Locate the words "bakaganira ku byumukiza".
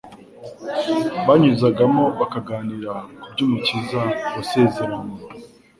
2.19-4.01